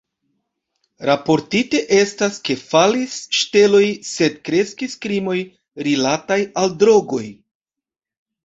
[1.09, 5.37] Raportite estas, ke falis ŝteloj sed kreskis krimoj
[5.89, 7.25] rilataj al drogoj.